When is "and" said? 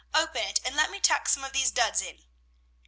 0.65-0.75